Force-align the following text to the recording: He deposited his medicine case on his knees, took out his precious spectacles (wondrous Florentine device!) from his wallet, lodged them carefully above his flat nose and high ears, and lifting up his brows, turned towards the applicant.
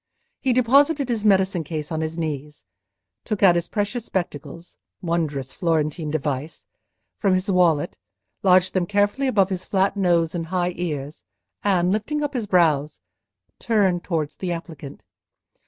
He 0.39 0.51
deposited 0.51 1.09
his 1.09 1.23
medicine 1.23 1.63
case 1.63 1.91
on 1.91 2.01
his 2.01 2.17
knees, 2.17 2.63
took 3.23 3.43
out 3.43 3.53
his 3.53 3.67
precious 3.67 4.03
spectacles 4.03 4.79
(wondrous 4.99 5.53
Florentine 5.53 6.09
device!) 6.09 6.65
from 7.19 7.35
his 7.35 7.51
wallet, 7.51 7.99
lodged 8.41 8.73
them 8.73 8.87
carefully 8.87 9.27
above 9.27 9.51
his 9.51 9.63
flat 9.63 9.95
nose 9.95 10.33
and 10.33 10.47
high 10.47 10.73
ears, 10.75 11.23
and 11.63 11.91
lifting 11.91 12.23
up 12.23 12.33
his 12.33 12.47
brows, 12.47 12.99
turned 13.59 14.03
towards 14.03 14.37
the 14.37 14.51
applicant. 14.51 15.03